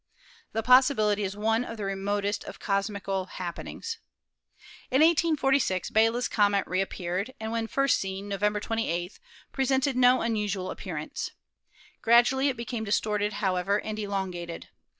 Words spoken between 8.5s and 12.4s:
28, presented no unusual appearance. Grad